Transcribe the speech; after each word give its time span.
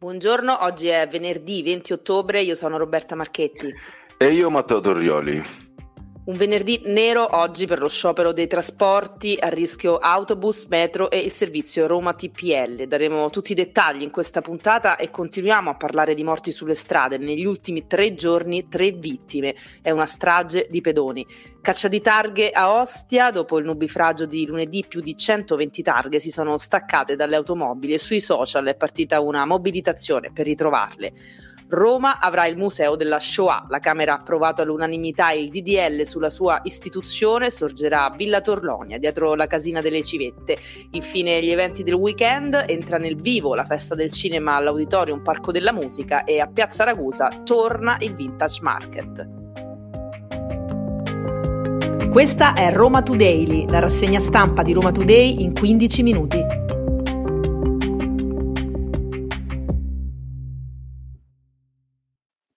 Buongiorno, 0.00 0.62
oggi 0.62 0.86
è 0.86 1.08
venerdì 1.10 1.60
20 1.60 1.92
ottobre, 1.92 2.40
io 2.42 2.54
sono 2.54 2.76
Roberta 2.78 3.16
Marchetti. 3.16 3.74
E 4.16 4.26
io 4.26 4.48
Matteo 4.48 4.78
Torrioli. 4.78 5.67
Un 6.28 6.36
venerdì 6.36 6.82
nero 6.84 7.26
oggi 7.38 7.64
per 7.64 7.80
lo 7.80 7.88
sciopero 7.88 8.34
dei 8.34 8.46
trasporti, 8.46 9.38
a 9.40 9.48
rischio 9.48 9.96
autobus, 9.96 10.66
metro 10.66 11.10
e 11.10 11.20
il 11.20 11.32
servizio 11.32 11.86
Roma 11.86 12.12
TPL. 12.12 12.86
Daremo 12.86 13.30
tutti 13.30 13.52
i 13.52 13.54
dettagli 13.54 14.02
in 14.02 14.10
questa 14.10 14.42
puntata 14.42 14.96
e 14.96 15.08
continuiamo 15.08 15.70
a 15.70 15.76
parlare 15.76 16.12
di 16.12 16.22
morti 16.22 16.52
sulle 16.52 16.74
strade. 16.74 17.16
Negli 17.16 17.46
ultimi 17.46 17.86
tre 17.86 18.12
giorni 18.12 18.68
tre 18.68 18.90
vittime. 18.90 19.54
È 19.80 19.90
una 19.90 20.04
strage 20.04 20.66
di 20.68 20.82
pedoni. 20.82 21.26
Caccia 21.62 21.88
di 21.88 22.02
targhe 22.02 22.50
a 22.50 22.78
Ostia, 22.78 23.30
dopo 23.30 23.58
il 23.58 23.64
nubifragio 23.64 24.26
di 24.26 24.44
lunedì 24.44 24.84
più 24.86 25.00
di 25.00 25.16
120 25.16 25.80
targhe 25.80 26.20
si 26.20 26.30
sono 26.30 26.58
staccate 26.58 27.16
dalle 27.16 27.36
automobili 27.36 27.94
e 27.94 27.98
sui 27.98 28.20
social 28.20 28.66
è 28.66 28.74
partita 28.74 29.22
una 29.22 29.46
mobilitazione 29.46 30.30
per 30.30 30.44
ritrovarle. 30.44 31.12
Roma 31.70 32.18
avrà 32.18 32.46
il 32.46 32.56
Museo 32.56 32.96
della 32.96 33.20
Shoah. 33.20 33.66
La 33.68 33.78
Camera 33.78 34.12
ha 34.12 34.18
approvato 34.18 34.62
all'unanimità 34.62 35.32
il 35.32 35.50
DDL 35.50 36.06
sulla 36.06 36.30
sua 36.30 36.60
istituzione, 36.64 37.50
sorgerà 37.50 38.04
a 38.04 38.14
Villa 38.16 38.40
Torlonia, 38.40 38.98
dietro 38.98 39.34
la 39.34 39.46
casina 39.46 39.82
delle 39.82 40.02
civette. 40.02 40.56
Infine 40.92 41.42
gli 41.42 41.50
eventi 41.50 41.82
del 41.82 41.94
weekend, 41.94 42.64
entra 42.66 42.96
nel 42.96 43.16
vivo 43.16 43.54
la 43.54 43.64
festa 43.64 43.94
del 43.94 44.10
cinema 44.10 44.54
all'Auditorium 44.54 45.22
Parco 45.22 45.52
della 45.52 45.72
Musica 45.72 46.24
e 46.24 46.40
a 46.40 46.46
Piazza 46.46 46.84
Ragusa 46.84 47.42
torna 47.44 47.96
il 48.00 48.14
Vintage 48.14 48.62
Market. 48.62 49.28
Questa 52.08 52.54
è 52.54 52.72
Roma 52.72 53.02
Today, 53.02 53.68
la 53.68 53.80
rassegna 53.80 54.18
stampa 54.18 54.62
di 54.62 54.72
Roma 54.72 54.90
Today 54.90 55.42
in 55.42 55.52
15 55.52 56.02
minuti. 56.02 56.67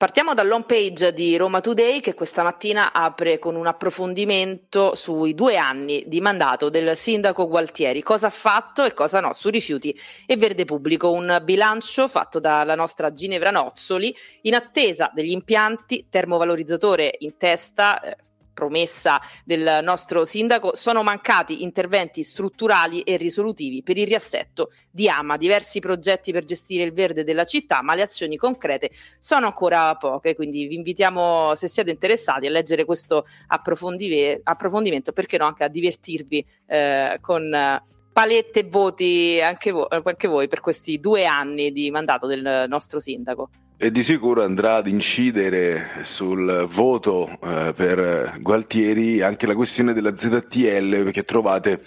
Partiamo 0.02 0.34
dall'home 0.34 0.64
page 0.66 1.13
di 1.13 1.38
Roma 1.38 1.62
Today 1.62 1.99
che 1.99 2.16
questa 2.16 2.41
mattina 2.41 2.91
apre 2.91 3.38
con 3.38 3.55
un 3.55 3.68
approfondimento 3.68 4.96
sui 4.96 5.35
due 5.35 5.57
anni 5.57 6.05
di 6.07 6.20
mandato 6.21 6.71
del 6.71 6.98
sindaco 6.98 7.48
Gualtieri, 7.48 8.02
cosa 8.02 8.26
ha 8.26 8.32
fatto 8.32 8.84
e 8.84 8.96
cosa 8.96 9.20
no 9.20 9.32
su 9.32 9.49
rifiuti 9.49 9.96
e 10.26 10.38
verde 10.38 10.66
pubblico, 10.66 11.12
un 11.12 11.40
bilancio 11.44 12.07
fatto 12.07 12.40
dalla 12.40 12.74
nostra 12.74 13.13
Ginevra 13.13 13.52
Nozzoli 13.52 14.12
in 14.41 14.55
attesa 14.55 15.12
degli 15.13 15.29
impianti 15.29 16.07
termovalorizzatore 16.10 17.18
in 17.20 17.38
testa. 17.38 18.02
Eh, 18.02 18.18
promessa 18.54 19.20
del 19.44 19.80
nostro 19.84 20.26
sindaco, 20.26 20.76
sono 20.76 21.04
mancati 21.04 21.63
interventi 21.63 22.24
strutturali 22.24 23.02
e 23.02 23.18
risolutivi 23.18 23.84
per 23.84 23.98
il 23.98 24.07
riassetto 24.07 24.71
di 24.90 25.10
Ama, 25.10 25.38
diversi 25.38 25.80
progetti 25.80 26.32
per 26.32 26.44
gestire 26.44 26.84
il 26.84 26.94
verde 26.94 27.24
della 27.24 27.46
città, 27.46 27.82
ma 27.82 27.96
le 27.96 28.04
azioni 28.04 28.38
concrete 28.38 28.91
sono 29.20 29.46
ancora 29.46 29.96
poche, 29.96 30.35
quindi 30.35 30.68
vi 30.68 30.76
invitiamo, 30.76 31.55
se 31.55 31.68
siete 31.68 31.91
interessati, 31.91 32.48
a 32.48 32.49
leggere 32.49 32.85
questo 32.85 33.26
approfondimento, 33.48 35.12
perché 35.12 35.38
no 35.38 35.46
anche 35.46 35.63
a 35.63 35.68
divertirvi 35.68 36.46
eh, 36.68 37.18
con 37.22 37.79
palette 38.13 38.60
e 38.60 38.63
voti 38.63 39.40
anche, 39.41 39.72
vo- 39.72 39.88
anche 39.90 40.27
voi 40.27 40.48
per 40.48 40.60
questi 40.60 40.99
due 40.99 41.26
anni 41.26 41.72
di 41.72 41.90
mandato 41.91 42.27
del 42.27 42.66
nostro 42.68 42.99
sindaco 42.99 43.49
e 43.84 43.90
di 43.90 44.04
sicuro 44.04 44.43
andrà 44.43 44.76
ad 44.76 44.85
incidere 44.85 45.87
sul 46.04 46.68
voto 46.70 47.27
eh, 47.27 47.74
per 47.76 48.35
Gualtieri 48.40 49.23
anche 49.23 49.48
la 49.48 49.55
questione 49.55 49.93
della 49.93 50.15
ZTL 50.15 51.01
perché 51.01 51.23
trovate 51.23 51.82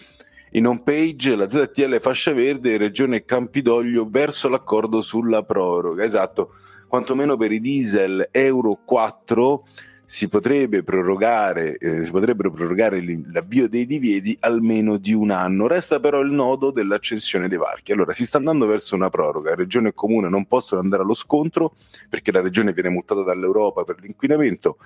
in 0.53 0.67
home 0.67 0.83
page 0.83 1.37
la 1.37 1.49
ZTL 1.49 2.01
fascia 2.01 2.33
verde 2.33 2.79
Regione 2.79 3.25
Campidoglio 3.25 4.09
verso 4.11 4.49
l'accordo 4.49 5.03
sulla 5.03 5.45
proroga. 5.45 6.03
Esatto 6.03 6.55
quantomeno 6.89 7.37
per 7.37 7.53
i 7.53 7.61
diesel 7.61 8.29
Euro 8.33 8.81
4 8.85 9.65
si, 10.07 10.29
potrebbe 10.29 10.83
prorogare, 10.83 11.77
eh, 11.79 12.05
si 12.05 12.11
potrebbero 12.11 12.51
prorogare 12.51 13.03
l'avvio 13.33 13.69
dei 13.69 13.85
divieti 13.87 14.37
almeno 14.41 14.97
di 14.97 15.13
un 15.13 15.31
anno. 15.31 15.67
Resta 15.67 16.01
però 16.01 16.21
il 16.21 16.31
nodo 16.31 16.71
dell'accensione 16.71 17.49
dei 17.49 17.59
varchi. 17.59 17.93
Allora, 17.93 18.13
si 18.13 18.25
sta 18.25 18.39
andando 18.39 18.67
verso 18.67 18.95
una 18.95 19.09
proroga, 19.09 19.55
regione 19.55 19.89
e 19.89 19.95
comune 19.95 20.29
non 20.29 20.47
possono 20.47 20.81
andare 20.81 21.03
allo 21.03 21.15
scontro 21.15 21.75
perché 22.09 22.33
la 22.33 22.41
regione 22.41 22.73
viene 22.73 22.89
multata 22.89 23.23
dall'Europa 23.23 23.85
per 23.85 23.97
l'inquinamento, 24.01 24.79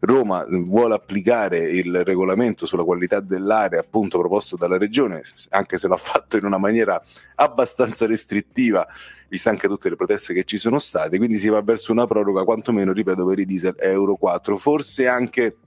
Roma 0.00 0.46
vuole 0.48 0.94
applicare 0.94 1.58
il 1.58 2.04
regolamento 2.04 2.66
sulla 2.66 2.84
qualità 2.84 3.20
dell'aria 3.20 3.80
appunto 3.80 4.18
proposto 4.18 4.56
dalla 4.56 4.78
regione, 4.78 5.22
anche 5.50 5.78
se 5.78 5.88
l'ha 5.88 5.96
fatto 5.96 6.36
in 6.36 6.44
una 6.44 6.58
maniera 6.58 7.00
abbastanza 7.36 8.06
restrittiva, 8.06 8.86
vista 9.28 9.50
anche 9.50 9.66
tutte 9.66 9.88
le 9.88 9.96
proteste 9.96 10.34
che 10.34 10.44
ci 10.44 10.56
sono 10.56 10.78
state, 10.78 11.18
quindi 11.18 11.38
si 11.38 11.48
va 11.48 11.60
verso 11.62 11.92
una 11.92 12.06
proroga 12.06 12.44
quantomeno, 12.44 12.92
ripeto, 12.92 13.26
per 13.26 13.38
i 13.38 13.44
diesel 13.44 13.74
Euro 13.78 14.16
4 14.16 14.56
forse 14.64 15.06
anche 15.06 15.58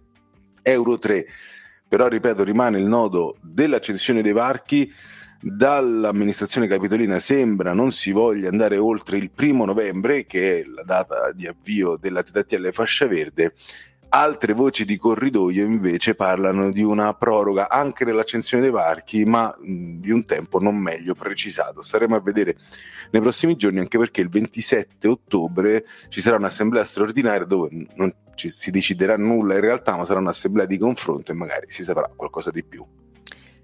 Euro 0.64 0.98
3. 0.98 1.28
Però, 1.88 2.08
ripeto, 2.08 2.44
rimane 2.44 2.80
il 2.80 2.86
nodo 2.86 3.38
dell'accensione 3.44 4.24
dei 4.24 4.32
varchi. 4.32 4.92
Dall'amministrazione 5.40 6.66
capitolina 6.66 7.20
sembra 7.20 7.74
non 7.74 7.92
si 7.92 8.10
voglia 8.12 8.50
andare 8.50 8.78
oltre 8.78 9.20
il 9.20 9.30
primo 9.30 9.66
novembre, 9.66 10.26
che 10.26 10.62
è 10.62 10.64
la 10.64 10.82
data 10.82 11.32
di 11.32 11.46
avvio 11.46 11.96
della 11.96 12.26
ZTL 12.26 12.72
fascia 12.72 13.06
verde, 13.06 13.54
Altre 14.10 14.54
voci 14.54 14.86
di 14.86 14.96
corridoio 14.96 15.66
invece 15.66 16.16
parlano 16.16 16.70
di 16.70 16.82
una 16.82 17.14
proroga 17.14 17.68
anche 17.68 18.06
nell'accensione 18.06 18.64
dei 18.64 18.72
varchi, 18.72 19.26
ma 19.26 19.54
di 19.60 20.12
un 20.12 20.24
tempo 20.24 20.60
non 20.60 20.78
meglio 20.78 21.14
precisato. 21.14 21.82
Staremo 21.82 22.16
a 22.16 22.22
vedere 22.22 22.56
nei 23.12 23.22
prossimi 23.22 23.58
giorni, 23.58 23.80
anche 23.80 23.98
perché 23.98 24.22
il 24.22 24.30
27 24.30 25.08
ottobre 25.10 25.86
ci 26.08 26.22
sarà 26.22 26.38
un'assemblea 26.38 26.86
straordinaria 26.86 27.46
dove 27.46 27.70
non 27.96 28.14
ci, 28.36 28.50
si 28.50 28.72
deciderà 28.72 29.18
nulla 29.18 29.56
in 29.56 29.62
realtà, 29.62 29.98
ma 29.98 30.06
sarà 30.06 30.20
un'assemblea 30.20 30.66
di 30.66 30.78
confronto 30.78 31.34
e 31.34 31.36
magari 31.36 31.70
si 31.70 31.84
saprà 31.84 32.10
qualcosa 32.16 32.50
di 32.50 32.64
più. 32.64 32.86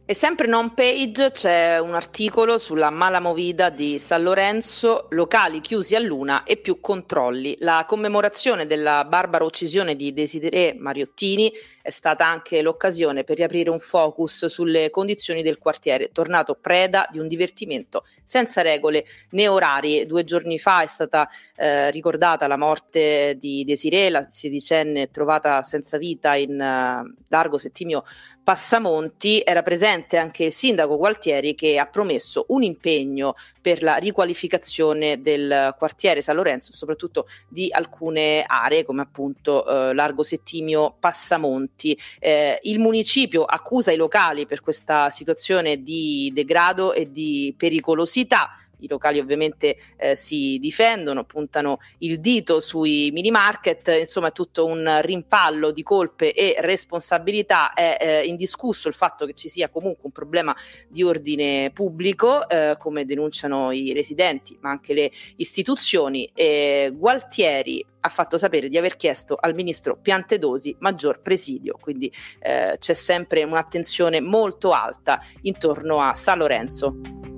E 0.05 0.13
sempre 0.13 0.47
in 0.47 0.53
home 0.53 0.73
page 0.75 1.31
c'è 1.31 1.79
un 1.79 1.93
articolo 1.93 2.57
sulla 2.57 2.89
mala 2.89 3.21
movida 3.21 3.69
di 3.69 3.97
San 3.99 4.21
Lorenzo, 4.21 5.07
locali 5.11 5.61
chiusi 5.61 5.95
a 5.95 5.99
luna 5.99 6.43
e 6.43 6.57
più 6.57 6.81
controlli. 6.81 7.55
La 7.59 7.85
commemorazione 7.87 8.67
della 8.67 9.05
barbara 9.05 9.45
uccisione 9.45 9.95
di 9.95 10.11
Desiree 10.11 10.73
Mariottini 10.73 11.49
è 11.81 11.89
stata 11.89 12.27
anche 12.27 12.61
l'occasione 12.61 13.23
per 13.23 13.37
riaprire 13.37 13.69
un 13.69 13.79
focus 13.79 14.47
sulle 14.47 14.89
condizioni 14.89 15.41
del 15.41 15.57
quartiere, 15.57 16.11
tornato 16.11 16.55
preda 16.59 17.07
di 17.09 17.19
un 17.19 17.29
divertimento 17.29 18.03
senza 18.25 18.61
regole 18.61 19.05
né 19.29 19.47
orari. 19.47 20.05
Due 20.05 20.25
giorni 20.25 20.59
fa 20.59 20.81
è 20.83 20.87
stata 20.87 21.29
eh, 21.55 21.89
ricordata 21.91 22.45
la 22.47 22.57
morte 22.57 23.37
di 23.39 23.63
Desiree, 23.63 24.09
la 24.09 24.27
sedicenne 24.29 25.09
trovata 25.11 25.61
senza 25.61 25.97
vita 25.97 26.35
in 26.35 26.59
uh, 26.59 27.21
largo 27.29 27.57
Settimio 27.57 28.03
Passamonti 28.43 29.41
era 29.43 29.61
presente 29.61 30.17
anche 30.17 30.45
il 30.45 30.51
sindaco 30.51 30.97
Gualtieri 30.97 31.55
che 31.55 31.79
ha 31.79 31.85
promesso 31.85 32.45
un 32.49 32.61
impegno 32.61 33.35
per 33.61 33.81
la 33.81 33.95
riqualificazione 33.95 35.21
del 35.21 35.73
quartiere 35.77 36.21
San 36.21 36.35
Lorenzo, 36.35 36.73
soprattutto 36.73 37.27
di 37.47 37.69
alcune 37.71 38.43
aree 38.45 38.83
come 38.83 39.01
appunto 39.01 39.65
eh, 39.65 39.93
Largo 39.93 40.23
Settimio 40.23 40.93
Passamonti. 40.99 41.97
Eh, 42.19 42.59
il 42.63 42.79
municipio 42.79 43.45
accusa 43.45 43.93
i 43.93 43.97
locali 43.97 44.45
per 44.45 44.59
questa 44.59 45.09
situazione 45.09 45.81
di 45.81 46.29
degrado 46.33 46.91
e 46.91 47.09
di 47.09 47.55
pericolosità 47.57 48.57
i 48.83 48.87
locali 48.87 49.19
ovviamente 49.19 49.77
eh, 49.97 50.15
si 50.15 50.57
difendono, 50.59 51.23
puntano 51.23 51.79
il 51.99 52.19
dito 52.19 52.59
sui 52.59 53.09
mini 53.11 53.31
market, 53.31 53.87
insomma 53.99 54.27
è 54.27 54.31
tutto 54.31 54.65
un 54.65 54.99
rimpallo 55.01 55.71
di 55.71 55.83
colpe 55.83 56.33
e 56.33 56.55
responsabilità, 56.59 57.73
è 57.73 57.97
eh, 57.99 58.25
indiscusso 58.25 58.87
il 58.87 58.93
fatto 58.93 59.25
che 59.25 59.33
ci 59.33 59.49
sia 59.49 59.69
comunque 59.69 60.03
un 60.03 60.11
problema 60.11 60.55
di 60.87 61.03
ordine 61.03 61.71
pubblico, 61.73 62.47
eh, 62.47 62.75
come 62.77 63.05
denunciano 63.05 63.71
i 63.71 63.93
residenti, 63.93 64.57
ma 64.61 64.69
anche 64.69 64.93
le 64.93 65.11
istituzioni. 65.37 66.29
E 66.33 66.93
Gualtieri 66.93 67.85
ha 68.05 68.09
fatto 68.09 68.37
sapere 68.37 68.67
di 68.67 68.77
aver 68.77 68.95
chiesto 68.95 69.37
al 69.39 69.53
ministro 69.53 69.97
Piantedosi 69.97 70.75
maggior 70.79 71.21
presidio, 71.21 71.77
quindi 71.79 72.11
eh, 72.39 72.75
c'è 72.77 72.93
sempre 72.93 73.43
un'attenzione 73.43 74.19
molto 74.19 74.71
alta 74.71 75.21
intorno 75.41 76.01
a 76.01 76.13
San 76.13 76.39
Lorenzo. 76.39 77.32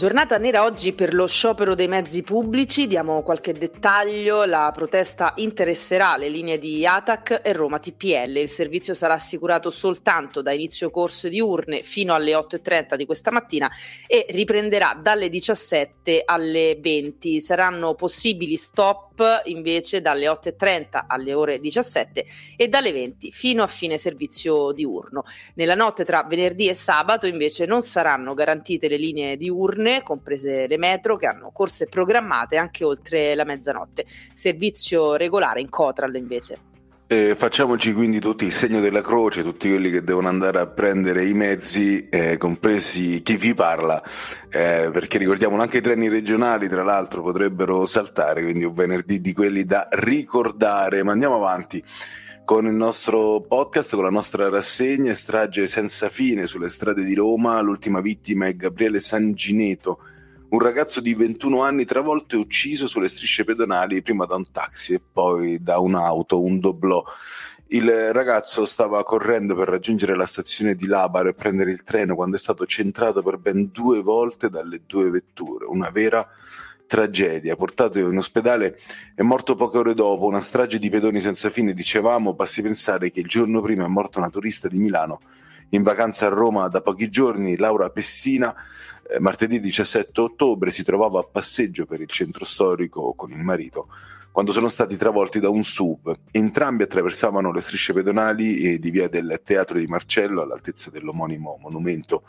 Giornata 0.00 0.38
nera 0.38 0.64
oggi 0.64 0.94
per 0.94 1.12
lo 1.12 1.26
sciopero 1.26 1.74
dei 1.74 1.86
mezzi 1.86 2.22
pubblici, 2.22 2.86
diamo 2.86 3.22
qualche 3.22 3.52
dettaglio, 3.52 4.46
la 4.46 4.70
protesta 4.72 5.34
interesserà 5.36 6.16
le 6.16 6.30
linee 6.30 6.56
di 6.56 6.86
ATAC 6.86 7.42
e 7.44 7.52
Roma 7.52 7.78
TPL, 7.78 8.38
il 8.38 8.48
servizio 8.48 8.94
sarà 8.94 9.12
assicurato 9.12 9.68
soltanto 9.68 10.40
da 10.40 10.52
inizio 10.52 10.88
corso 10.88 11.28
di 11.28 11.38
urne 11.38 11.82
fino 11.82 12.14
alle 12.14 12.32
8.30 12.32 12.94
di 12.94 13.04
questa 13.04 13.30
mattina 13.30 13.70
e 14.06 14.24
riprenderà 14.30 14.98
dalle 14.98 15.28
17 15.28 16.22
alle 16.24 16.78
20, 16.80 17.38
saranno 17.38 17.94
possibili 17.94 18.56
stop 18.56 19.42
invece 19.44 20.00
dalle 20.00 20.28
8.30 20.28 21.04
alle 21.08 21.34
ore 21.34 21.60
17 21.60 22.24
e 22.56 22.68
dalle 22.68 22.92
20 22.92 23.32
fino 23.32 23.62
a 23.62 23.66
fine 23.66 23.98
servizio 23.98 24.72
diurno. 24.72 25.24
Nella 25.56 25.74
notte 25.74 26.06
tra 26.06 26.24
venerdì 26.26 26.68
e 26.68 26.74
sabato 26.74 27.26
invece 27.26 27.66
non 27.66 27.82
saranno 27.82 28.32
garantite 28.32 28.88
le 28.88 28.96
linee 28.96 29.36
diurne 29.36 29.88
notturne, 29.90 30.02
comprese 30.02 30.66
le 30.66 30.78
metro, 30.78 31.16
che 31.16 31.26
hanno 31.26 31.50
corse 31.52 31.86
programmate 31.86 32.56
anche 32.56 32.84
oltre 32.84 33.34
la 33.34 33.44
mezzanotte. 33.44 34.04
Servizio 34.32 35.16
regolare 35.16 35.60
in 35.60 35.68
Cotral 35.68 36.14
invece. 36.14 36.68
Eh, 37.10 37.34
facciamoci 37.34 37.92
quindi 37.92 38.20
tutti 38.20 38.44
il 38.44 38.52
segno 38.52 38.78
della 38.78 39.00
croce, 39.00 39.42
tutti 39.42 39.68
quelli 39.68 39.90
che 39.90 40.04
devono 40.04 40.28
andare 40.28 40.60
a 40.60 40.68
prendere 40.68 41.26
i 41.26 41.34
mezzi, 41.34 42.08
eh, 42.08 42.36
compresi 42.36 43.20
chi 43.22 43.36
vi 43.36 43.52
parla, 43.52 44.00
eh, 44.48 44.90
perché 44.92 45.18
ricordiamolo 45.18 45.60
anche 45.60 45.78
i 45.78 45.80
treni 45.80 46.08
regionali, 46.08 46.68
tra 46.68 46.84
l'altro, 46.84 47.22
potrebbero 47.22 47.84
saltare, 47.84 48.44
quindi 48.44 48.62
un 48.62 48.74
venerdì 48.74 49.20
di 49.20 49.32
quelli 49.32 49.64
da 49.64 49.88
ricordare. 49.90 51.02
Ma 51.02 51.10
andiamo 51.10 51.34
avanti 51.34 51.82
con 52.50 52.66
il 52.66 52.74
nostro 52.74 53.42
podcast, 53.42 53.94
con 53.94 54.02
la 54.02 54.10
nostra 54.10 54.48
rassegna, 54.48 55.14
strage 55.14 55.68
senza 55.68 56.08
fine 56.08 56.46
sulle 56.46 56.68
strade 56.68 57.04
di 57.04 57.14
Roma. 57.14 57.60
L'ultima 57.60 58.00
vittima 58.00 58.46
è 58.46 58.56
Gabriele 58.56 58.98
Sangineto, 58.98 60.00
un 60.48 60.58
ragazzo 60.58 61.00
di 61.00 61.14
21 61.14 61.62
anni 61.62 61.84
travolto 61.84 62.34
e 62.34 62.38
ucciso 62.38 62.88
sulle 62.88 63.06
strisce 63.06 63.44
pedonali 63.44 64.02
prima 64.02 64.24
da 64.24 64.34
un 64.34 64.50
taxi 64.50 64.94
e 64.94 65.00
poi 65.00 65.62
da 65.62 65.78
un'auto, 65.78 66.42
un 66.42 66.58
doblò. 66.58 67.04
Il 67.68 68.12
ragazzo 68.12 68.64
stava 68.64 69.04
correndo 69.04 69.54
per 69.54 69.68
raggiungere 69.68 70.16
la 70.16 70.26
stazione 70.26 70.74
di 70.74 70.88
Labaro 70.88 71.28
e 71.28 71.34
prendere 71.34 71.70
il 71.70 71.84
treno 71.84 72.16
quando 72.16 72.34
è 72.34 72.40
stato 72.40 72.66
centrato 72.66 73.22
per 73.22 73.38
ben 73.38 73.70
due 73.70 74.02
volte 74.02 74.50
dalle 74.50 74.82
due 74.88 75.08
vetture. 75.08 75.66
Una 75.66 75.90
vera 75.90 76.28
tragedia, 76.90 77.54
portato 77.54 78.00
in 78.00 78.16
ospedale 78.16 78.76
è 79.14 79.22
morto 79.22 79.54
poche 79.54 79.78
ore 79.78 79.94
dopo, 79.94 80.26
una 80.26 80.40
strage 80.40 80.80
di 80.80 80.88
pedoni 80.88 81.20
senza 81.20 81.48
fine, 81.48 81.72
dicevamo, 81.72 82.34
basti 82.34 82.62
pensare 82.62 83.12
che 83.12 83.20
il 83.20 83.28
giorno 83.28 83.60
prima 83.60 83.84
è 83.84 83.86
morto 83.86 84.18
una 84.18 84.28
turista 84.28 84.66
di 84.66 84.80
Milano 84.80 85.20
in 85.68 85.84
vacanza 85.84 86.26
a 86.26 86.30
Roma 86.30 86.66
da 86.66 86.80
pochi 86.80 87.08
giorni, 87.08 87.56
Laura 87.56 87.90
Pessina, 87.90 88.52
martedì 89.18 89.60
17 89.60 90.20
ottobre 90.20 90.70
si 90.70 90.84
trovava 90.84 91.20
a 91.20 91.28
passeggio 91.30 91.86
per 91.86 92.00
il 92.00 92.08
centro 92.08 92.44
storico 92.44 93.14
con 93.14 93.30
il 93.32 93.38
marito 93.38 93.88
quando 94.32 94.52
sono 94.52 94.68
stati 94.68 94.96
travolti 94.96 95.40
da 95.40 95.48
un 95.48 95.62
SUV. 95.64 96.16
Entrambi 96.30 96.84
attraversavano 96.84 97.50
le 97.50 97.60
strisce 97.60 97.92
pedonali 97.92 98.78
di 98.78 98.90
via 98.90 99.08
del 99.08 99.40
Teatro 99.42 99.78
di 99.78 99.86
Marcello 99.86 100.42
all'altezza 100.42 100.90
dell'omonimo 100.90 101.58
monumento. 101.60 102.22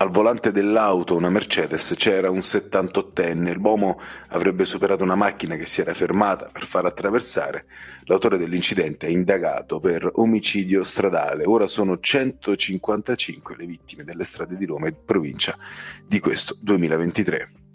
Al 0.00 0.10
volante 0.10 0.52
dell'auto, 0.52 1.16
una 1.16 1.28
Mercedes, 1.28 1.92
c'era 1.96 2.30
un 2.30 2.38
78enne. 2.38 3.52
L'uomo 3.54 3.98
avrebbe 4.28 4.64
superato 4.64 5.02
una 5.02 5.16
macchina 5.16 5.56
che 5.56 5.66
si 5.66 5.80
era 5.80 5.92
fermata 5.92 6.48
per 6.52 6.64
far 6.64 6.84
attraversare. 6.84 7.66
L'autore 8.04 8.38
dell'incidente 8.38 9.08
è 9.08 9.10
indagato 9.10 9.80
per 9.80 10.08
omicidio 10.14 10.84
stradale. 10.84 11.44
Ora 11.44 11.66
sono 11.66 11.98
155 11.98 13.56
le 13.56 13.66
vittime 13.66 14.04
delle 14.04 14.22
strade 14.22 14.56
di 14.56 14.66
Roma 14.66 14.86
e 14.86 14.92
provincia 14.92 15.58
di 16.06 16.20
questo 16.28 16.58
2023. 16.60 17.67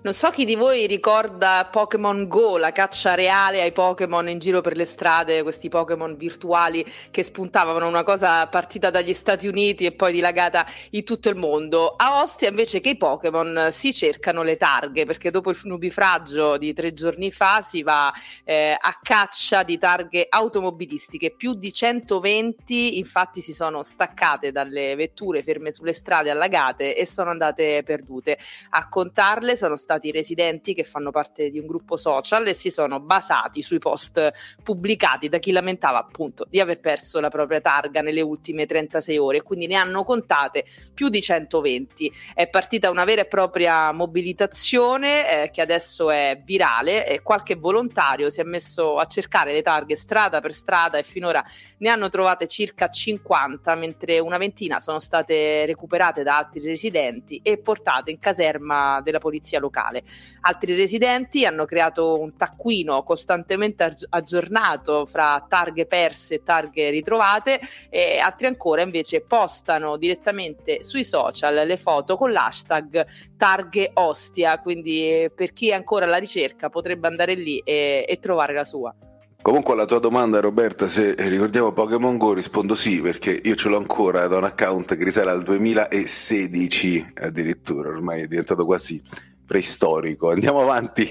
Non 0.00 0.14
so 0.14 0.30
chi 0.30 0.44
di 0.44 0.54
voi 0.54 0.86
ricorda 0.86 1.68
Pokémon 1.68 2.28
Go, 2.28 2.56
la 2.56 2.70
caccia 2.70 3.14
reale 3.14 3.62
ai 3.62 3.72
Pokémon 3.72 4.28
in 4.28 4.38
giro 4.38 4.60
per 4.60 4.76
le 4.76 4.84
strade, 4.84 5.42
questi 5.42 5.68
Pokémon 5.68 6.16
virtuali 6.16 6.86
che 7.10 7.24
spuntavano, 7.24 7.84
una 7.84 8.04
cosa 8.04 8.46
partita 8.46 8.90
dagli 8.90 9.12
Stati 9.12 9.48
Uniti 9.48 9.86
e 9.86 9.90
poi 9.90 10.12
dilagata 10.12 10.64
in 10.90 11.02
tutto 11.02 11.28
il 11.28 11.34
mondo. 11.34 11.94
A 11.96 12.22
Ostia 12.22 12.48
invece 12.48 12.78
che 12.78 12.90
i 12.90 12.96
Pokémon 12.96 13.70
si 13.72 13.92
cercano 13.92 14.44
le 14.44 14.56
targhe, 14.56 15.04
perché 15.04 15.30
dopo 15.30 15.50
il 15.50 15.58
nubifragio 15.64 16.58
di 16.58 16.72
tre 16.72 16.94
giorni 16.94 17.32
fa 17.32 17.60
si 17.60 17.82
va 17.82 18.12
eh, 18.44 18.76
a 18.80 18.98
caccia 19.02 19.64
di 19.64 19.78
targhe 19.78 20.28
automobilistiche, 20.30 21.32
più 21.32 21.54
di 21.54 21.72
120 21.72 22.98
infatti 22.98 23.40
si 23.40 23.52
sono 23.52 23.82
staccate 23.82 24.52
dalle 24.52 24.94
vetture 24.94 25.42
ferme 25.42 25.72
sulle 25.72 25.92
strade 25.92 26.30
allagate 26.30 26.94
e 26.94 27.04
sono 27.04 27.30
andate 27.30 27.82
perdute. 27.82 28.38
A 28.70 28.88
contarle 28.88 29.56
sono 29.56 29.74
state 29.74 29.86
stati 29.98 30.10
residenti 30.12 30.72
che 30.72 30.84
fanno 30.84 31.10
parte 31.10 31.50
di 31.50 31.58
un 31.58 31.66
gruppo 31.66 31.96
social 31.96 32.46
e 32.46 32.54
si 32.54 32.70
sono 32.70 33.00
basati 33.00 33.60
sui 33.60 33.78
post 33.78 34.32
pubblicati 34.62 35.28
da 35.28 35.38
chi 35.38 35.50
lamentava 35.50 35.98
appunto 35.98 36.46
di 36.48 36.60
aver 36.60 36.80
perso 36.80 37.20
la 37.20 37.28
propria 37.28 37.60
targa 37.60 38.00
nelle 38.00 38.20
ultime 38.20 38.64
36 38.64 39.18
ore, 39.18 39.42
quindi 39.42 39.66
ne 39.66 39.74
hanno 39.74 40.04
contate 40.04 40.64
più 40.94 41.08
di 41.08 41.20
120. 41.20 42.12
È 42.34 42.48
partita 42.48 42.90
una 42.90 43.04
vera 43.04 43.22
e 43.22 43.26
propria 43.26 43.92
mobilitazione 43.92 45.44
eh, 45.44 45.50
che 45.50 45.60
adesso 45.60 46.10
è 46.10 46.40
virale 46.44 47.06
e 47.06 47.20
qualche 47.20 47.56
volontario 47.56 48.30
si 48.30 48.40
è 48.40 48.44
messo 48.44 48.98
a 48.98 49.06
cercare 49.06 49.52
le 49.52 49.62
targhe 49.62 49.96
strada 49.96 50.40
per 50.40 50.52
strada 50.52 50.98
e 50.98 51.02
finora 51.02 51.44
ne 51.78 51.88
hanno 51.88 52.08
trovate 52.08 52.46
circa 52.46 52.88
50, 52.88 53.74
mentre 53.74 54.18
una 54.20 54.38
ventina 54.38 54.78
sono 54.78 55.00
state 55.00 55.66
recuperate 55.66 56.22
da 56.22 56.36
altri 56.36 56.60
residenti 56.60 57.40
e 57.42 57.58
portate 57.58 58.10
in 58.10 58.18
caserma 58.18 59.00
della 59.02 59.18
polizia 59.18 59.58
locale 59.58 59.77
locale. 59.78 60.02
Altri 60.40 60.74
residenti 60.74 61.46
hanno 61.46 61.64
creato 61.64 62.18
un 62.18 62.36
taccuino 62.36 63.02
costantemente 63.02 63.94
aggiornato 64.10 65.06
fra 65.06 65.44
targhe 65.48 65.86
perse 65.86 66.36
e 66.36 66.42
targhe 66.42 66.90
ritrovate 66.90 67.60
e 67.88 68.18
altri 68.18 68.46
ancora 68.46 68.82
invece 68.82 69.20
postano 69.20 69.96
direttamente 69.96 70.82
sui 70.82 71.04
social 71.04 71.66
le 71.66 71.76
foto 71.76 72.16
con 72.16 72.32
l'hashtag 72.32 73.06
targhe 73.36 73.90
ostia, 73.94 74.58
quindi 74.58 75.30
per 75.34 75.52
chi 75.52 75.70
è 75.70 75.74
ancora 75.74 76.04
alla 76.04 76.18
ricerca 76.18 76.68
potrebbe 76.68 77.06
andare 77.06 77.34
lì 77.34 77.58
e, 77.58 78.04
e 78.06 78.18
trovare 78.18 78.54
la 78.54 78.64
sua. 78.64 78.94
Comunque 79.40 79.72
alla 79.72 79.86
tua 79.86 80.00
domanda 80.00 80.40
Roberta, 80.40 80.88
se 80.88 81.14
ricordiamo 81.16 81.72
Pokémon 81.72 82.18
Go, 82.18 82.34
rispondo 82.34 82.74
sì 82.74 83.00
perché 83.00 83.40
io 83.42 83.54
ce 83.54 83.68
l'ho 83.68 83.76
ancora 83.76 84.26
da 84.26 84.36
un 84.36 84.44
account 84.44 84.96
che 84.96 85.04
risale 85.04 85.30
al 85.30 85.42
2016 85.42 87.12
addirittura, 87.14 87.88
ormai 87.88 88.22
è 88.22 88.26
diventato 88.26 88.66
quasi 88.66 89.00
preistorico. 89.48 90.30
Andiamo 90.30 90.60
avanti 90.60 91.10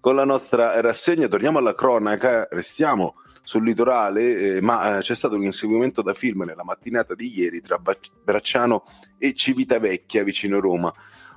con 0.00 0.16
la 0.16 0.24
nostra 0.24 0.80
rassegna, 0.80 1.28
torniamo 1.28 1.58
alla 1.58 1.72
cronaca, 1.72 2.48
restiamo 2.50 3.14
sul 3.44 3.62
litorale, 3.62 4.56
eh, 4.56 4.60
ma 4.60 4.98
eh, 4.98 5.00
c'è 5.00 5.14
stato 5.14 5.36
un 5.36 5.44
inseguimento 5.44 6.02
da 6.02 6.12
film 6.12 6.42
nella 6.42 6.64
mattinata 6.64 7.14
di 7.14 7.32
ieri 7.38 7.60
tra 7.60 7.80
Bracciano 8.24 8.82
e 9.16 9.32
Civitavecchia 9.34 10.24
vicino 10.24 10.58
Roma. 10.58 10.92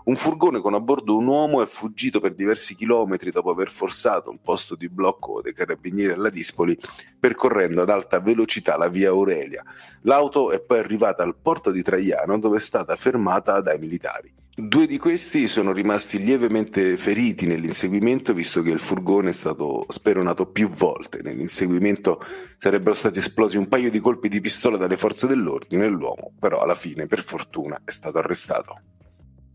Un 0.05 0.15
furgone 0.15 0.59
con 0.59 0.73
a 0.73 0.79
bordo 0.79 1.17
un 1.17 1.27
uomo 1.27 1.61
è 1.61 1.67
fuggito 1.67 2.19
per 2.19 2.33
diversi 2.33 2.73
chilometri 2.73 3.29
dopo 3.29 3.51
aver 3.51 3.69
forzato 3.69 4.31
un 4.31 4.41
posto 4.41 4.73
di 4.73 4.89
blocco 4.89 5.41
dei 5.41 5.53
carabinieri 5.53 6.13
alla 6.13 6.31
Dispoli 6.31 6.75
percorrendo 7.19 7.83
ad 7.83 7.91
alta 7.91 8.19
velocità 8.19 8.75
la 8.75 8.87
via 8.87 9.09
Aurelia. 9.09 9.63
L'auto 10.03 10.49
è 10.49 10.61
poi 10.61 10.79
arrivata 10.79 11.21
al 11.21 11.35
porto 11.39 11.69
di 11.69 11.83
Traiano 11.83 12.39
dove 12.39 12.57
è 12.57 12.59
stata 12.59 12.95
fermata 12.95 13.61
dai 13.61 13.77
militari. 13.77 14.33
Due 14.61 14.87
di 14.87 14.97
questi 14.97 15.47
sono 15.47 15.71
rimasti 15.71 16.21
lievemente 16.21 16.97
feriti 16.97 17.47
nell'inseguimento, 17.47 18.33
visto 18.33 18.61
che 18.61 18.71
il 18.71 18.79
furgone 18.79 19.29
è 19.29 19.31
stato 19.31 19.85
speronato 19.87 20.47
più 20.47 20.67
volte. 20.69 21.21
Nell'inseguimento 21.23 22.21
sarebbero 22.57 22.93
stati 22.93 23.19
esplosi 23.19 23.55
un 23.55 23.69
paio 23.69 23.89
di 23.89 23.99
colpi 23.99 24.27
di 24.27 24.41
pistola 24.41 24.75
dalle 24.75 24.97
forze 24.97 25.27
dell'ordine 25.27 25.85
e 25.85 25.87
l'uomo, 25.87 26.33
però 26.37 26.59
alla 26.59 26.75
fine, 26.75 27.07
per 27.07 27.23
fortuna, 27.23 27.79
è 27.85 27.91
stato 27.91 28.17
arrestato. 28.17 28.81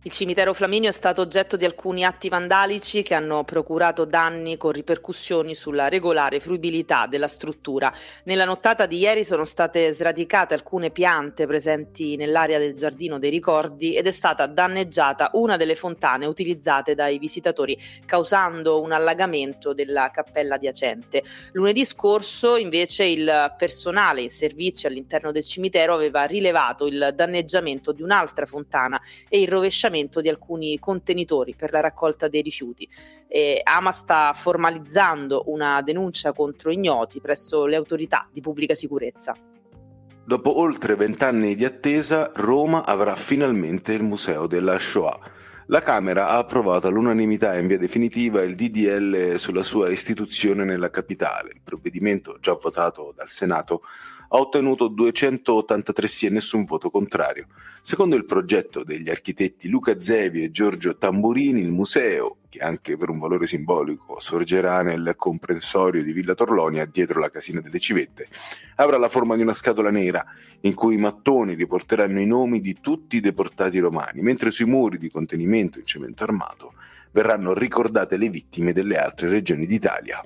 Il 0.06 0.12
cimitero 0.12 0.52
Flaminio 0.52 0.90
è 0.90 0.92
stato 0.92 1.22
oggetto 1.22 1.56
di 1.56 1.64
alcuni 1.64 2.04
atti 2.04 2.28
vandalici 2.28 3.00
che 3.00 3.14
hanno 3.14 3.42
procurato 3.42 4.04
danni 4.04 4.58
con 4.58 4.70
ripercussioni 4.70 5.54
sulla 5.54 5.88
regolare 5.88 6.40
fruibilità 6.40 7.06
della 7.06 7.26
struttura. 7.26 7.90
Nella 8.24 8.44
nottata 8.44 8.84
di 8.84 8.98
ieri 8.98 9.24
sono 9.24 9.46
state 9.46 9.94
sradicate 9.94 10.52
alcune 10.52 10.90
piante 10.90 11.46
presenti 11.46 12.16
nell'area 12.16 12.58
del 12.58 12.74
Giardino 12.74 13.18
dei 13.18 13.30
Ricordi 13.30 13.96
ed 13.96 14.06
è 14.06 14.10
stata 14.10 14.44
danneggiata 14.44 15.30
una 15.32 15.56
delle 15.56 15.74
fontane 15.74 16.26
utilizzate 16.26 16.94
dai 16.94 17.18
visitatori, 17.18 17.74
causando 18.04 18.82
un 18.82 18.92
allagamento 18.92 19.72
della 19.72 20.10
cappella 20.10 20.56
adiacente. 20.56 21.22
Lunedì 21.52 21.86
scorso, 21.86 22.56
invece, 22.56 23.04
il 23.04 23.54
personale 23.56 24.20
in 24.20 24.28
servizio 24.28 24.86
all'interno 24.86 25.32
del 25.32 25.44
cimitero 25.44 25.94
aveva 25.94 26.24
rilevato 26.24 26.84
il 26.86 27.12
danneggiamento 27.14 27.90
di 27.90 28.02
un'altra 28.02 28.44
fontana 28.44 29.00
e 29.30 29.40
il 29.40 29.48
rovesciamento 29.48 29.92
sfruttamento 29.94 30.20
di 30.20 30.28
alcuni 30.28 30.78
contenitori 30.78 31.54
per 31.54 31.70
la 31.72 31.80
raccolta 31.80 32.28
dei 32.28 32.42
rifiuti. 32.42 32.88
E 33.28 33.60
Ama 33.62 33.92
sta 33.92 34.32
formalizzando 34.34 35.44
una 35.46 35.80
denuncia 35.82 36.32
contro 36.32 36.72
ignoti 36.72 37.20
presso 37.20 37.66
le 37.66 37.76
autorità 37.76 38.28
di 38.32 38.40
pubblica 38.40 38.74
sicurezza. 38.74 39.34
Dopo 40.26 40.58
oltre 40.58 40.96
vent'anni 40.96 41.54
di 41.54 41.64
attesa, 41.64 42.32
Roma 42.34 42.84
avrà 42.84 43.14
finalmente 43.14 43.92
il 43.92 44.02
Museo 44.02 44.46
della 44.46 44.78
Shoah. 44.78 45.18
La 45.66 45.80
Camera 45.80 46.28
ha 46.28 46.38
approvato 46.38 46.88
all'unanimità 46.88 47.56
in 47.56 47.66
via 47.66 47.78
definitiva 47.78 48.42
il 48.42 48.54
DDL 48.54 49.36
sulla 49.36 49.62
sua 49.62 49.88
istituzione 49.90 50.64
nella 50.64 50.90
capitale. 50.90 51.52
Il 51.54 51.60
provvedimento, 51.64 52.36
già 52.40 52.52
votato 52.52 53.14
dal 53.16 53.30
Senato, 53.30 53.82
ha 54.28 54.38
ottenuto 54.38 54.88
283 54.88 56.06
sì 56.06 56.26
e 56.26 56.30
nessun 56.30 56.64
voto 56.64 56.90
contrario. 56.90 57.46
Secondo 57.80 58.16
il 58.16 58.24
progetto 58.24 58.84
degli 58.84 59.08
architetti 59.08 59.68
Luca 59.68 59.98
Zevi 59.98 60.42
e 60.42 60.50
Giorgio 60.50 60.96
Tamburini, 60.96 61.60
il 61.60 61.70
museo, 61.70 62.38
che 62.54 62.62
anche 62.62 62.96
per 62.96 63.10
un 63.10 63.18
valore 63.18 63.48
simbolico 63.48 64.20
sorgerà 64.20 64.82
nel 64.82 65.14
comprensorio 65.16 66.04
di 66.04 66.12
Villa 66.12 66.34
Torlonia 66.34 66.84
dietro 66.84 67.18
la 67.18 67.28
casina 67.28 67.60
delle 67.60 67.80
civette, 67.80 68.28
avrà 68.76 68.96
la 68.96 69.08
forma 69.08 69.34
di 69.34 69.42
una 69.42 69.52
scatola 69.52 69.90
nera 69.90 70.24
in 70.60 70.74
cui 70.74 70.94
i 70.94 70.98
mattoni 70.98 71.54
riporteranno 71.54 72.20
i 72.20 72.26
nomi 72.26 72.60
di 72.60 72.78
tutti 72.80 73.16
i 73.16 73.20
deportati 73.20 73.80
romani, 73.80 74.22
mentre 74.22 74.52
sui 74.52 74.66
muri 74.66 74.98
di 74.98 75.10
contenimento 75.10 75.78
in 75.78 75.84
cemento 75.84 76.22
armato 76.22 76.74
verranno 77.10 77.54
ricordate 77.54 78.16
le 78.16 78.28
vittime 78.28 78.72
delle 78.72 78.98
altre 78.98 79.28
regioni 79.28 79.66
d'Italia. 79.66 80.24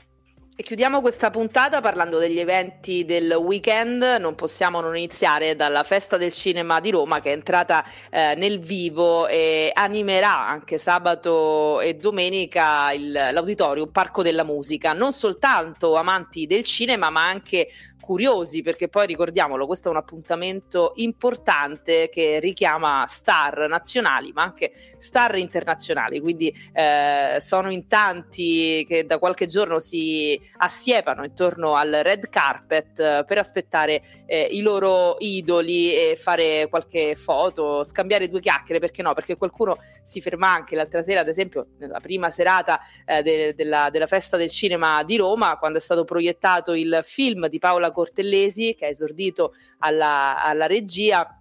E 0.60 0.64
chiudiamo 0.64 1.00
questa 1.00 1.30
puntata 1.30 1.80
parlando 1.80 2.18
degli 2.18 2.40
eventi 2.40 3.04
del 3.04 3.30
weekend. 3.30 4.02
Non 4.18 4.34
possiamo 4.34 4.80
non 4.80 4.96
iniziare 4.96 5.54
dalla 5.54 5.84
festa 5.84 6.16
del 6.16 6.32
cinema 6.32 6.80
di 6.80 6.90
Roma 6.90 7.20
che 7.20 7.30
è 7.30 7.32
entrata 7.32 7.84
eh, 8.10 8.34
nel 8.34 8.58
vivo 8.58 9.28
e 9.28 9.70
animerà 9.72 10.48
anche 10.48 10.76
sabato 10.78 11.80
e 11.80 11.94
domenica 11.94 12.90
il, 12.90 13.12
l'auditorium 13.12 13.92
Parco 13.92 14.24
della 14.24 14.42
Musica. 14.42 14.92
Non 14.94 15.12
soltanto 15.12 15.94
amanti 15.94 16.48
del 16.48 16.64
cinema, 16.64 17.08
ma 17.08 17.24
anche 17.24 17.68
curiosi 18.00 18.62
perché 18.62 18.88
poi 18.88 19.06
ricordiamolo, 19.06 19.66
questo 19.66 19.88
è 19.88 19.90
un 19.90 19.96
appuntamento 19.96 20.92
importante 20.96 22.08
che 22.08 22.38
richiama 22.40 23.04
star 23.06 23.66
nazionali 23.68 24.32
ma 24.32 24.42
anche 24.42 24.72
star 24.98 25.36
internazionali, 25.36 26.20
quindi 26.20 26.54
eh, 26.72 27.36
sono 27.40 27.70
in 27.70 27.86
tanti 27.86 28.84
che 28.86 29.04
da 29.04 29.18
qualche 29.18 29.46
giorno 29.46 29.78
si 29.78 30.40
assiepano 30.58 31.24
intorno 31.24 31.74
al 31.74 32.00
red 32.02 32.28
carpet 32.28 32.98
eh, 32.98 33.24
per 33.26 33.38
aspettare 33.38 34.02
eh, 34.26 34.48
i 34.50 34.60
loro 34.60 35.16
idoli 35.18 35.92
e 35.94 36.16
fare 36.16 36.68
qualche 36.68 37.14
foto, 37.16 37.84
scambiare 37.84 38.28
due 38.28 38.40
chiacchiere, 38.40 38.80
perché 38.80 39.02
no? 39.02 39.14
Perché 39.14 39.36
qualcuno 39.36 39.78
si 40.02 40.20
ferma 40.20 40.52
anche 40.52 40.76
l'altra 40.76 41.02
sera, 41.02 41.20
ad 41.20 41.28
esempio, 41.28 41.68
nella 41.78 42.00
prima 42.00 42.30
serata 42.30 42.80
eh, 43.04 43.22
de- 43.22 43.54
della, 43.54 43.90
della 43.90 44.06
festa 44.06 44.36
del 44.36 44.50
cinema 44.50 45.02
di 45.02 45.16
Roma, 45.16 45.56
quando 45.58 45.78
è 45.78 45.80
stato 45.80 46.04
proiettato 46.04 46.74
il 46.74 47.00
film 47.02 47.48
di 47.48 47.58
Paola 47.58 47.87
Cortellesi 47.92 48.74
che 48.74 48.86
ha 48.86 48.88
esordito 48.88 49.52
alla, 49.78 50.42
alla 50.42 50.66
regia 50.66 51.37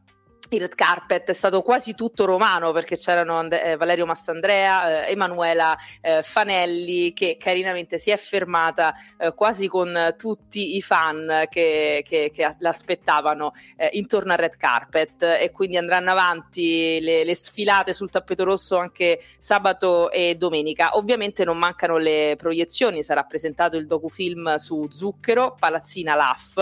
il 0.56 0.62
red 0.62 0.76
carpet 0.76 1.30
è 1.30 1.34
stato 1.34 1.62
quasi 1.62 1.94
tutto 1.94 2.26
romano 2.26 2.72
perché 2.72 2.98
c'erano 2.98 3.38
And- 3.38 3.54
eh, 3.54 3.76
Valerio 3.76 4.06
Mastandrea, 4.06 5.06
eh, 5.06 5.12
Emanuela 5.12 5.78
eh, 6.02 6.22
Fanelli 6.22 7.14
che 7.14 7.38
carinamente 7.40 7.98
si 7.98 8.12
è 8.12 8.18
fermata 8.18 8.94
eh, 9.18 9.34
quasi 9.34 9.68
con 9.68 10.16
tutti 10.18 10.76
i 10.76 10.82
fan 10.82 11.46
che, 11.50 12.04
che, 12.08 12.32
che 12.34 12.56
l'aspettavano 12.60 13.52
eh, 13.76 13.90
intorno 13.94 14.32
al 14.32 14.38
red 14.38 14.56
carpet 14.56 15.22
e 15.24 15.52
quindi 15.52 15.78
andranno 15.78 16.12
avanti 16.12 17.00
le, 17.02 17.24
le, 17.24 17.36
sfilate 17.36 17.94
sul 17.94 18.10
tappeto 18.10 18.44
rosso 18.44 18.78
anche 18.78 19.22
sabato 19.38 20.12
e 20.12 20.36
domenica. 20.36 20.96
Ovviamente 20.98 21.44
non 21.44 21.58
mancano 21.58 21.98
le 21.98 22.36
proiezioni, 22.38 23.04
sarà 23.04 23.24
presentato 23.24 23.78
il 23.78 23.86
docufilm 23.86 24.56
su 24.56 24.88
Zucchero, 24.90 25.56
Palazzina 25.58 26.16
Laff 26.16 26.58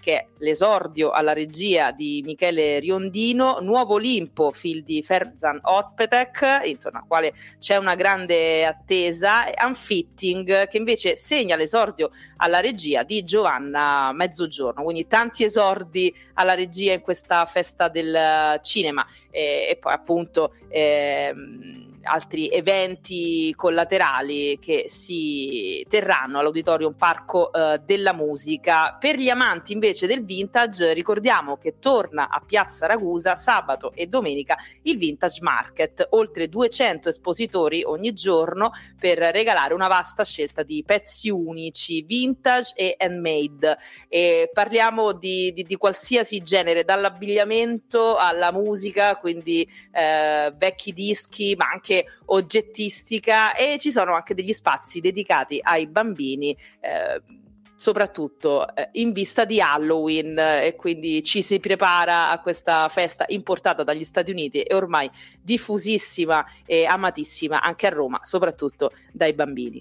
che 0.00 0.12
è 0.14 0.26
l'esordio 0.38 1.10
alla 1.10 1.32
regia 1.32 1.90
di 1.90 2.22
Michele 2.24 2.78
Riondino, 2.78 3.58
Nuovo 3.60 3.94
Olimpo, 3.94 4.52
film 4.52 4.84
di 4.84 5.02
Ferzan 5.02 5.58
Ozpetek, 5.62 6.62
intorno 6.64 7.00
al 7.00 7.06
quale 7.06 7.34
c'è 7.58 7.76
una 7.76 7.94
grande 7.94 8.64
attesa, 8.64 9.46
e 9.46 9.54
Unfitting, 9.64 10.68
che 10.68 10.76
invece 10.76 11.16
segna 11.16 11.56
l'esordio 11.56 12.10
alla 12.36 12.60
regia 12.60 13.02
di 13.02 13.24
Giovanna 13.24 14.12
Mezzogiorno, 14.12 14.82
quindi 14.82 15.06
tanti 15.06 15.44
esordi 15.44 16.14
alla 16.34 16.54
regia 16.54 16.92
in 16.92 17.00
questa 17.00 17.44
festa 17.46 17.88
del 17.88 18.58
cinema. 18.62 19.06
E, 19.30 19.68
e 19.70 19.76
poi 19.80 19.92
appunto... 19.92 20.54
Ehm, 20.68 21.96
altri 22.08 22.48
eventi 22.48 23.52
collaterali 23.54 24.58
che 24.60 24.84
si 24.88 25.84
terranno 25.88 26.38
all'Auditorium 26.38 26.94
Parco 26.94 27.52
eh, 27.52 27.80
della 27.84 28.12
Musica. 28.12 28.96
Per 28.98 29.16
gli 29.16 29.28
amanti 29.28 29.72
invece 29.72 30.06
del 30.06 30.24
vintage 30.24 30.92
ricordiamo 30.92 31.56
che 31.56 31.78
torna 31.78 32.28
a 32.28 32.42
Piazza 32.44 32.86
Ragusa 32.86 33.36
sabato 33.36 33.92
e 33.92 34.06
domenica 34.06 34.56
il 34.82 34.96
Vintage 34.96 35.40
Market, 35.42 36.06
oltre 36.10 36.48
200 36.48 37.08
espositori 37.08 37.82
ogni 37.84 38.12
giorno 38.12 38.70
per 38.98 39.18
regalare 39.18 39.74
una 39.74 39.88
vasta 39.88 40.24
scelta 40.24 40.62
di 40.62 40.82
pezzi 40.84 41.28
unici, 41.30 42.02
vintage 42.02 42.72
e 42.74 42.96
handmade. 42.98 43.76
E 44.08 44.50
parliamo 44.52 45.12
di, 45.12 45.52
di, 45.52 45.62
di 45.62 45.76
qualsiasi 45.76 46.42
genere, 46.42 46.84
dall'abbigliamento 46.84 48.16
alla 48.16 48.52
musica, 48.52 49.16
quindi 49.16 49.68
eh, 49.92 50.52
vecchi 50.56 50.92
dischi, 50.92 51.54
ma 51.56 51.68
anche 51.70 51.97
oggettistica 52.26 53.54
e 53.54 53.78
ci 53.78 53.90
sono 53.90 54.14
anche 54.14 54.34
degli 54.34 54.52
spazi 54.52 55.00
dedicati 55.00 55.58
ai 55.62 55.86
bambini. 55.86 56.56
Eh, 56.80 57.46
soprattutto 57.78 58.74
eh, 58.74 58.88
in 58.94 59.12
vista 59.12 59.44
di 59.44 59.60
Halloween 59.60 60.36
eh, 60.36 60.66
e 60.66 60.74
quindi 60.74 61.22
ci 61.22 61.42
si 61.42 61.60
prepara 61.60 62.30
a 62.30 62.40
questa 62.40 62.88
festa 62.88 63.24
importata 63.28 63.84
dagli 63.84 64.02
Stati 64.02 64.32
Uniti 64.32 64.62
e 64.62 64.74
ormai 64.74 65.08
diffusissima 65.40 66.44
e 66.66 66.86
amatissima 66.86 67.62
anche 67.62 67.86
a 67.86 67.90
Roma, 67.90 68.18
soprattutto 68.24 68.90
dai 69.12 69.32
bambini. 69.32 69.80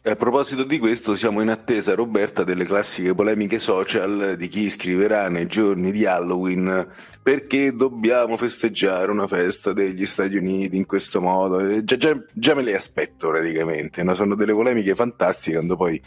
A 0.00 0.14
proposito 0.14 0.62
di 0.62 0.78
questo, 0.78 1.16
siamo 1.16 1.42
in 1.42 1.48
attesa, 1.48 1.96
Roberta, 1.96 2.44
delle 2.44 2.64
classiche 2.64 3.16
polemiche 3.16 3.58
social 3.58 4.36
di 4.38 4.46
chi 4.46 4.70
scriverà 4.70 5.28
nei 5.28 5.46
giorni 5.46 5.90
di 5.90 6.06
Halloween 6.06 6.86
perché 7.20 7.74
dobbiamo 7.74 8.36
festeggiare 8.36 9.10
una 9.10 9.26
festa 9.26 9.72
degli 9.72 10.06
Stati 10.06 10.36
Uniti 10.36 10.76
in 10.76 10.86
questo 10.86 11.20
modo. 11.20 11.82
Già, 11.82 11.96
già, 11.96 12.16
già 12.32 12.54
me 12.54 12.62
le 12.62 12.76
aspetto 12.76 13.28
praticamente, 13.28 14.04
no? 14.04 14.14
sono 14.14 14.36
delle 14.36 14.54
polemiche 14.54 14.94
fantastiche 14.94 15.56
quando 15.56 15.74
poi, 15.74 16.00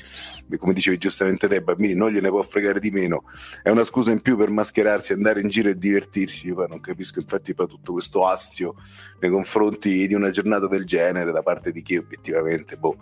come 0.57 0.71
dicevi 0.71 0.97
giustamente 0.97 1.49
te, 1.49 1.61
bambini 1.61 1.93
non 1.93 2.11
gliene 2.11 2.29
può 2.29 2.41
fregare 2.43 2.79
di 2.79 2.91
meno. 2.91 3.23
È 3.61 3.69
una 3.69 3.83
scusa 3.83 4.11
in 4.11 4.21
più 4.21 4.37
per 4.37 4.49
mascherarsi, 4.49 5.11
andare 5.11 5.41
in 5.41 5.49
giro 5.49 5.67
e 5.67 5.77
divertirsi. 5.77 6.47
Io 6.47 6.65
non 6.65 6.79
capisco 6.79 7.19
infatti 7.19 7.53
poi 7.53 7.67
tutto 7.67 7.91
questo 7.91 8.25
astio 8.25 8.73
nei 9.19 9.29
confronti 9.29 10.07
di 10.07 10.13
una 10.13 10.29
giornata 10.29 10.67
del 10.67 10.85
genere 10.85 11.33
da 11.33 11.43
parte 11.43 11.71
di 11.71 11.81
chi 11.81 11.97
obiettivamente, 11.97 12.77
boh 12.77 12.95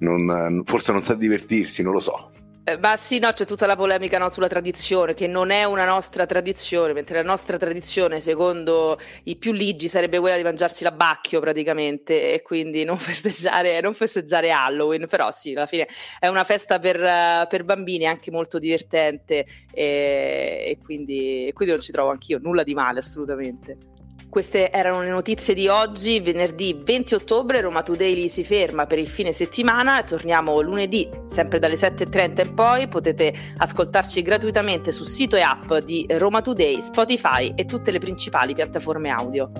non, 0.00 0.62
forse 0.64 0.92
non 0.92 1.02
sa 1.02 1.14
divertirsi, 1.14 1.82
non 1.82 1.92
lo 1.92 2.00
so. 2.00 2.30
Eh, 2.68 2.78
ma 2.78 2.96
sì, 2.96 3.20
no, 3.20 3.30
c'è 3.30 3.44
tutta 3.44 3.64
la 3.64 3.76
polemica 3.76 4.18
no, 4.18 4.28
sulla 4.28 4.48
tradizione, 4.48 5.14
che 5.14 5.28
non 5.28 5.50
è 5.50 5.62
una 5.62 5.84
nostra 5.84 6.26
tradizione, 6.26 6.92
mentre 6.92 7.14
la 7.14 7.22
nostra 7.22 7.58
tradizione, 7.58 8.20
secondo 8.20 8.98
i 9.22 9.36
più 9.36 9.52
ligi, 9.52 9.86
sarebbe 9.86 10.18
quella 10.18 10.34
di 10.36 10.42
mangiarsi 10.42 10.82
l'abbacchio 10.82 11.38
praticamente 11.38 12.32
e 12.32 12.42
quindi 12.42 12.82
non 12.82 12.98
festeggiare, 12.98 13.80
non 13.80 13.94
festeggiare 13.94 14.50
Halloween. 14.50 15.06
Però 15.06 15.30
sì, 15.30 15.52
alla 15.52 15.66
fine 15.66 15.86
è 16.18 16.26
una 16.26 16.42
festa 16.42 16.80
per, 16.80 17.46
per 17.46 17.62
bambini, 17.62 18.04
anche 18.04 18.32
molto 18.32 18.58
divertente 18.58 19.46
e, 19.72 20.64
e, 20.66 20.78
quindi, 20.82 21.46
e 21.46 21.52
quindi 21.52 21.72
non 21.72 21.82
ci 21.84 21.92
trovo 21.92 22.10
anch'io 22.10 22.40
nulla 22.42 22.64
di 22.64 22.74
male 22.74 22.98
assolutamente. 22.98 23.94
Queste 24.36 24.70
erano 24.70 25.00
le 25.00 25.08
notizie 25.08 25.54
di 25.54 25.66
oggi, 25.66 26.20
venerdì 26.20 26.78
20 26.84 27.14
ottobre 27.14 27.62
Roma 27.62 27.80
Today 27.80 28.28
si 28.28 28.44
ferma 28.44 28.84
per 28.84 28.98
il 28.98 29.06
fine 29.06 29.32
settimana, 29.32 30.02
torniamo 30.02 30.60
lunedì 30.60 31.08
sempre 31.26 31.58
dalle 31.58 31.76
7.30 31.76 32.46
in 32.46 32.52
poi, 32.52 32.86
potete 32.86 33.32
ascoltarci 33.56 34.20
gratuitamente 34.20 34.92
sul 34.92 35.06
sito 35.06 35.36
e 35.36 35.40
app 35.40 35.72
di 35.76 36.04
Roma 36.18 36.42
Today, 36.42 36.82
Spotify 36.82 37.54
e 37.56 37.64
tutte 37.64 37.90
le 37.90 37.98
principali 37.98 38.52
piattaforme 38.52 39.08
audio. 39.08 39.50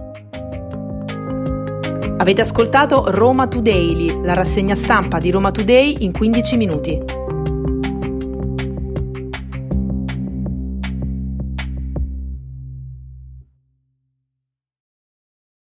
Avete 2.18 2.42
ascoltato 2.42 3.04
Roma 3.12 3.48
Today, 3.48 4.22
la 4.22 4.34
rassegna 4.34 4.74
stampa 4.74 5.18
di 5.18 5.30
Roma 5.30 5.52
Today 5.52 5.96
in 6.00 6.12
15 6.12 6.56
minuti. 6.58 7.25